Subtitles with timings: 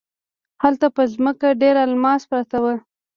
[0.63, 2.75] هلته په ځمکه ډیر الماسونه پراته وو.